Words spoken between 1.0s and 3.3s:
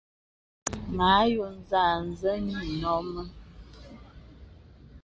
àyɔ̄ɔ̄ zàà, zê yì nɔ̂ mə.